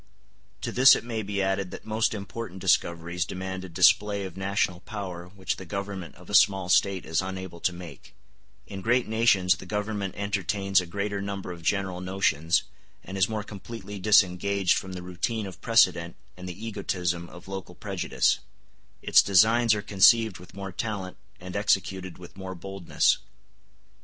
To 0.61 0.71
this 0.71 0.95
it 0.95 1.03
may 1.03 1.21
be 1.21 1.43
added 1.43 1.69
that 1.69 1.85
most 1.85 2.15
important 2.15 2.57
discoveries 2.59 3.23
demand 3.23 3.63
a 3.63 3.69
display 3.69 4.23
of 4.25 4.35
national 4.35 4.79
power 4.79 5.27
which 5.27 5.57
the 5.57 5.63
Government 5.65 6.15
of 6.15 6.27
a 6.27 6.33
small 6.33 6.69
State 6.69 7.05
is 7.05 7.21
unable 7.21 7.59
to 7.59 7.71
make; 7.71 8.15
in 8.65 8.81
great 8.81 9.07
nations 9.07 9.57
the 9.57 9.67
Government 9.67 10.15
entertains 10.17 10.81
a 10.81 10.87
greater 10.87 11.21
number 11.21 11.51
of 11.51 11.61
general 11.61 12.01
notions, 12.01 12.63
and 13.03 13.15
is 13.15 13.29
more 13.29 13.43
completely 13.43 13.99
disengaged 13.99 14.75
from 14.75 14.93
the 14.93 15.03
routine 15.03 15.45
of 15.45 15.61
precedent 15.61 16.15
and 16.35 16.49
the 16.49 16.65
egotism 16.65 17.29
of 17.29 17.47
local 17.47 17.75
prejudice; 17.75 18.39
its 19.03 19.21
designs 19.21 19.75
are 19.75 19.83
conceived 19.83 20.39
with 20.39 20.55
more 20.55 20.71
talent, 20.71 21.15
and 21.39 21.55
executed 21.55 22.17
with 22.17 22.35
more 22.37 22.55
boldness. 22.55 23.19